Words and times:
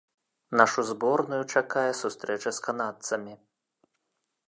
Нашую 0.61 0.85
зборную 0.91 1.43
чакае 1.57 1.85
сустрэча 2.01 2.49
з 2.59 2.67
канадцамі. 2.69 3.33